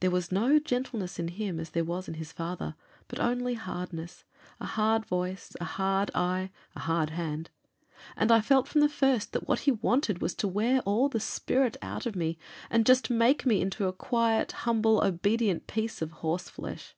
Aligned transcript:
There 0.00 0.10
was 0.10 0.30
no 0.30 0.58
gentleness 0.58 1.18
in 1.18 1.28
him, 1.28 1.58
as 1.58 1.70
there 1.70 1.84
was 1.86 2.06
in 2.06 2.12
his 2.12 2.32
father, 2.32 2.74
but 3.08 3.18
only 3.18 3.54
hardness, 3.54 4.24
a 4.60 4.66
hard 4.66 5.06
voice, 5.06 5.56
a 5.58 5.64
hard 5.64 6.10
eye, 6.14 6.50
a 6.76 6.80
hard 6.80 7.08
hand; 7.08 7.48
and 8.14 8.30
I 8.30 8.42
felt 8.42 8.68
from 8.68 8.82
the 8.82 8.90
first 8.90 9.32
that 9.32 9.48
what 9.48 9.60
he 9.60 9.70
wanted 9.72 10.20
was 10.20 10.34
to 10.34 10.48
wear 10.48 10.80
all 10.80 11.08
the 11.08 11.18
spirit 11.18 11.78
out 11.80 12.04
of 12.04 12.14
me, 12.14 12.36
and 12.68 12.84
just 12.84 13.08
make 13.08 13.46
me 13.46 13.62
into 13.62 13.86
a 13.88 13.92
quiet, 13.94 14.52
humble, 14.52 15.02
obedient 15.02 15.66
piece 15.66 16.02
of 16.02 16.10
horseflesh. 16.12 16.94